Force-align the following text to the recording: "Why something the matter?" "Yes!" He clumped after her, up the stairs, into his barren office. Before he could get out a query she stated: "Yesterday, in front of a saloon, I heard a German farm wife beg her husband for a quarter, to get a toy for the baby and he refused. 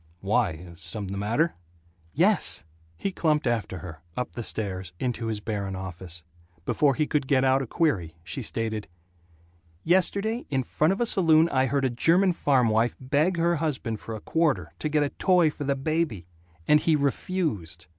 "Why 0.21 0.73
something 0.77 1.11
the 1.13 1.19
matter?" 1.19 1.53
"Yes!" 2.11 2.63
He 2.97 3.11
clumped 3.11 3.45
after 3.45 3.77
her, 3.85 4.01
up 4.17 4.31
the 4.31 4.41
stairs, 4.41 4.93
into 4.99 5.27
his 5.27 5.41
barren 5.41 5.75
office. 5.75 6.23
Before 6.65 6.95
he 6.95 7.05
could 7.05 7.27
get 7.27 7.45
out 7.45 7.61
a 7.61 7.67
query 7.67 8.15
she 8.23 8.41
stated: 8.41 8.87
"Yesterday, 9.83 10.47
in 10.49 10.63
front 10.63 10.91
of 10.91 11.01
a 11.01 11.05
saloon, 11.05 11.47
I 11.49 11.67
heard 11.67 11.85
a 11.85 11.91
German 11.91 12.33
farm 12.33 12.69
wife 12.69 12.95
beg 12.99 13.37
her 13.37 13.57
husband 13.57 13.99
for 13.99 14.15
a 14.15 14.19
quarter, 14.21 14.73
to 14.79 14.89
get 14.89 15.03
a 15.03 15.09
toy 15.09 15.51
for 15.51 15.65
the 15.65 15.75
baby 15.75 16.25
and 16.67 16.79
he 16.79 16.95
refused. 16.95 17.85